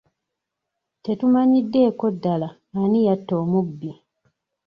Tetumanyiddeeko 1.03 2.05
ddala 2.15 2.49
ani 2.81 2.99
yatta 3.07 3.33
omubbi. 3.43 3.91